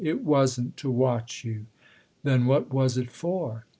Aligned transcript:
It 0.03 0.23
wasn't 0.23 0.77
to 0.77 0.89
watch 0.89 1.45
you."" 1.45 1.67
Then 2.23 2.47
what 2.47 2.73
was 2.73 2.97
it 2.97 3.11
for 3.11 3.67